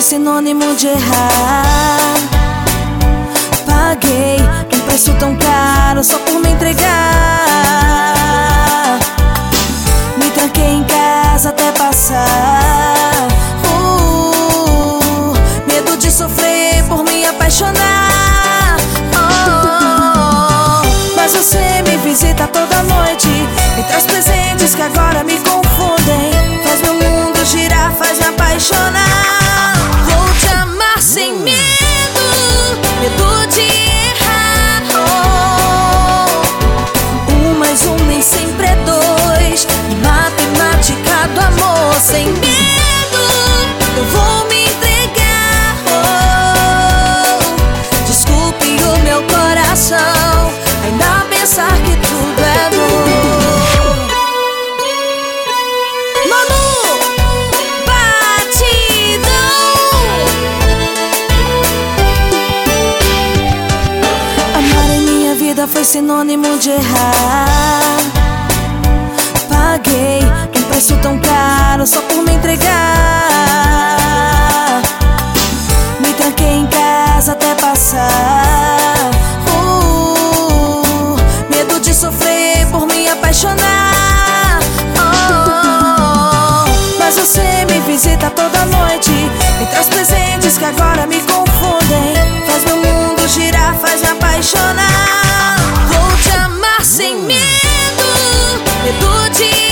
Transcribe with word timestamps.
sinônimo 0.00 0.76
de 0.76 0.86
errar. 0.86 2.14
Paguei 3.66 4.36
um 4.72 4.80
preço 4.86 5.12
tão 5.14 5.34
caro 5.34 6.04
só 6.04 6.16
por 6.18 6.38
me 6.40 6.50
entregar. 6.50 6.84
Me 10.16 10.30
tranquei 10.30 10.74
em 10.74 10.84
casa 10.84 11.48
até 11.48 11.72
passar. 11.72 13.26
Uh, 13.66 15.32
medo 15.66 15.96
de 15.96 16.08
sofrer 16.10 16.84
por 16.84 17.02
me 17.02 17.26
apaixonar. 17.26 18.76
Oh, 19.16 20.82
mas 21.16 21.32
você 21.32 21.82
me 21.82 21.96
visita 21.96 22.46
toda 22.46 22.82
noite. 22.84 23.28
Me 23.76 23.82
traz 23.82 24.04
presentes 24.04 24.74
que 24.74 24.82
agora 24.82 25.03
coração, 49.84 50.50
ainda 50.82 51.26
pensar 51.28 51.72
que 51.82 51.96
tudo 51.96 52.42
é 52.42 52.70
bom. 52.70 53.04
Manu, 56.30 56.66
batidão. 57.86 58.72
Amar 64.54 64.90
em 64.90 65.00
minha 65.00 65.34
vida 65.34 65.68
foi 65.68 65.84
sinônimo 65.84 66.58
de 66.58 66.70
errar. 66.70 67.98
Paguei 69.48 70.22
um 70.56 70.62
preço 70.70 70.96
tão 71.02 71.18
caro 71.18 71.86
só 71.86 72.00
por 72.02 72.22
me 72.24 72.32
entregar. 72.32 72.72
Me 76.00 76.12
tranquei 76.14 76.54
em 76.54 76.66
casa 76.68 77.32
até 77.32 77.54
passar. 77.56 78.53
Toda 88.30 88.64
noite. 88.66 89.10
Me 89.58 89.66
traz 89.66 89.88
presentes 89.88 90.58
que 90.58 90.64
agora 90.64 91.06
me 91.06 91.20
confundem. 91.22 92.14
Faz 92.46 92.64
meu 92.64 92.76
mundo 92.76 93.28
girar, 93.28 93.74
faz 93.76 94.02
me 94.02 94.08
apaixonar. 94.08 95.56
Vou 95.88 96.16
te 96.22 96.30
amar 96.36 96.84
sem 96.84 97.16
medo. 97.16 97.44
Medo 98.84 99.30
de 99.30 99.64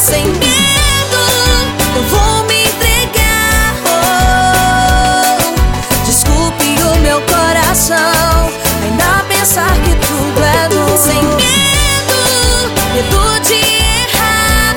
sem 0.00 0.24
medo, 0.24 1.20
eu 1.94 2.02
vou 2.04 2.44
me 2.44 2.64
entregar. 2.64 3.74
Oh, 3.84 5.36
desculpe 6.06 6.64
o 6.64 6.98
meu 7.00 7.20
coração, 7.22 8.50
ainda 8.82 9.24
pensar 9.28 9.72
que 9.82 9.89
é 9.89 9.89
sem 11.00 11.22
medo, 11.22 12.20
medo 12.92 13.40
de 13.40 13.54
errar. 13.54 14.76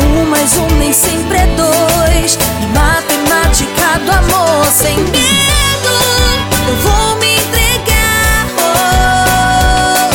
Oh, 0.00 0.02
um 0.02 0.26
mais 0.28 0.56
um 0.56 0.66
nem 0.78 0.92
sempre 0.92 1.38
é 1.38 1.46
dois. 1.46 2.36
E 2.60 2.66
matemática 2.76 4.00
do 4.04 4.10
amor 4.10 4.66
sem 4.66 4.96
medo, 4.96 5.94
eu 6.66 6.74
vou 6.82 7.16
me 7.20 7.36
entregar. 7.36 8.48
Oh, 8.58 10.10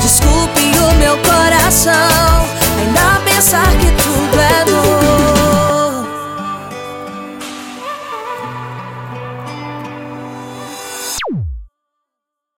desculpe 0.00 0.62
o 0.78 0.94
meu 0.94 1.18
coração, 1.18 2.46
ainda 2.78 3.20
pensar 3.24 3.66
que 3.78 3.91